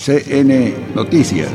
[0.00, 1.52] CN Noticias.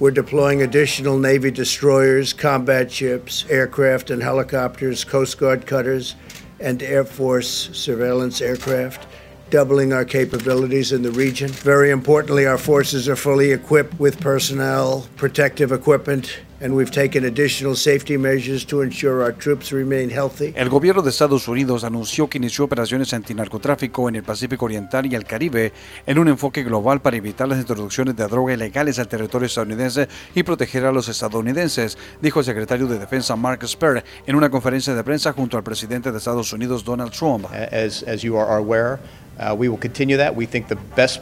[0.00, 6.16] We're deploying additional Navy destroyers, combat ships, aircraft and helicopters, Coast Guard cutters,
[6.58, 9.06] and Air Force surveillance aircraft,
[9.50, 11.50] doubling our capabilities in the region.
[11.50, 17.76] Very importantly, our forces are fully equipped with personnel, protective equipment, and we've taken additional
[17.76, 20.54] safety measures to ensure our troops remain healthy.
[20.56, 25.14] El gobierno de Estados Unidos anunció que inició operaciones antinarcotráfico en el Pacífico Oriental y
[25.14, 25.74] el Caribe
[26.06, 30.42] en un enfoque global para evitar las introducciones de droga ilegales al territorio estadounidense y
[30.42, 35.04] proteger a los estadounidenses, dijo el secretario de Defensa Mark Esper en una conferencia de
[35.04, 37.44] prensa junto al presidente de Estados Unidos Donald Trump.
[37.52, 38.98] As, as you are aware,
[39.38, 40.34] uh, we will continue that.
[40.34, 41.20] We think the best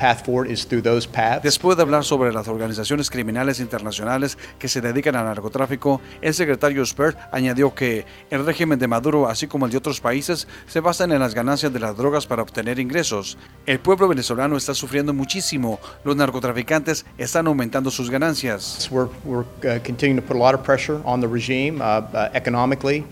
[0.00, 1.42] path forward is through those paths.
[1.42, 6.84] Después de hablar sobre las organizaciones criminales internacionales que se dedican al narcotráfico, el secretario
[6.86, 11.12] Spert añadió que el régimen de Maduro, así como el de otros países, se basan
[11.12, 13.36] en las ganancias de las drogas para obtener ingresos.
[13.66, 15.78] El pueblo venezolano está sufriendo muchísimo.
[16.02, 18.88] Los narcotraficantes están aumentando sus ganancias.
[18.90, 22.30] We're, we're uh, continuing to put a lot of pressure on the regime uh, uh,
[22.32, 23.04] economically.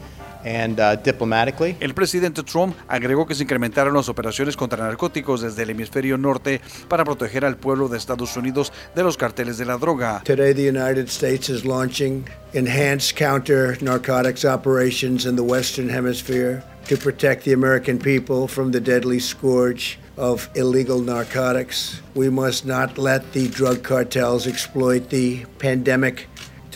[0.49, 1.77] And, uh, diplomatically.
[1.79, 6.63] El presidente Trump agregó que se incrementaron las operaciones contra narcóticos desde el hemisferio norte
[6.89, 10.23] para proteger al pueblo de Estados Unidos de los carteles de la droga.
[10.25, 16.97] Today the United States is launching enhanced counter narcotics operations in the western hemisphere to
[16.97, 22.01] protect the American people from the deadly scourge of illegal narcotics.
[22.15, 26.27] We must not let the drug cartels exploit the pandemic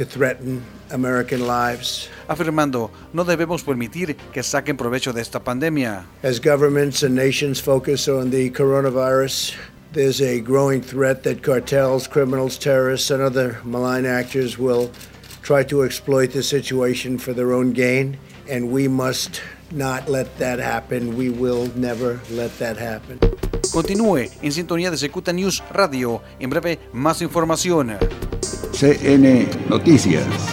[0.02, 2.08] to threaten American lives.
[2.28, 6.04] Afirmando, no debemos permitir que saquen provecho de esta pandemia.
[6.22, 9.54] As governments and nations focus on the coronavirus,
[9.92, 14.90] there's a growing threat that cartels, criminals, terrorists, and other malign actors will
[15.42, 20.58] try to exploit the situation for their own gain, and we must not let that
[20.58, 21.16] happen.
[21.16, 23.18] We will never let that happen.
[23.72, 26.22] Continúe en sintonía de Secuta News Radio.
[26.38, 27.96] En breve, más información.
[28.82, 30.51] CN Noticias.